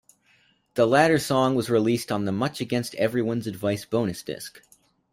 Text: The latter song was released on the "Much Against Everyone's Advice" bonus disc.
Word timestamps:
The 0.73 0.87
latter 0.87 1.19
song 1.19 1.53
was 1.53 1.69
released 1.69 2.11
on 2.11 2.25
the 2.25 2.31
"Much 2.31 2.59
Against 2.59 2.95
Everyone's 2.95 3.45
Advice" 3.45 3.85
bonus 3.85 4.23
disc. 4.23 4.59